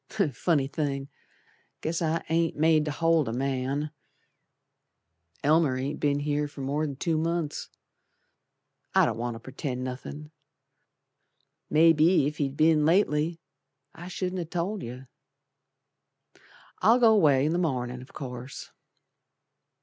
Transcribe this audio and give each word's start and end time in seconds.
Funny 0.33 0.65
thing! 0.65 1.09
Guess 1.81 2.01
I 2.01 2.23
ain't 2.27 2.55
made 2.55 2.85
to 2.85 2.91
hold 2.91 3.29
a 3.29 3.31
man. 3.31 3.91
Elmer 5.43 5.77
ain't 5.77 5.99
be'n 5.99 6.21
here 6.21 6.47
for 6.47 6.61
mor'n 6.61 6.95
two 6.95 7.19
months. 7.19 7.69
I 8.95 9.05
don't 9.05 9.19
want 9.19 9.35
to 9.35 9.39
pretend 9.39 9.83
nothin', 9.83 10.31
Mebbe 11.69 12.01
if 12.27 12.37
he'd 12.39 12.57
be'n 12.57 12.83
lately 12.83 13.41
I 13.93 14.07
shouldn't 14.07 14.39
have 14.39 14.49
told 14.49 14.81
yer. 14.81 15.07
I'll 16.81 16.97
go 16.97 17.13
away 17.13 17.45
in 17.45 17.51
the 17.53 17.59
mornin', 17.59 18.01
o' 18.01 18.05
course. 18.11 18.71